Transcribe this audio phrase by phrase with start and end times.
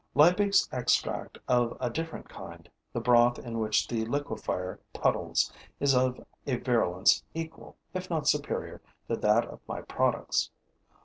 [0.15, 5.93] A Liebig's extract of a different kind, the broth in which the liquefier puddles, is
[5.93, 10.49] of a virulence equal, if not superior, to that of my products.